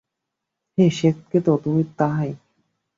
হে 0.77 0.85
শ্বেতকেতো, 0.89 1.51
তুমি 1.57 1.81
তাহাই। 1.97 2.31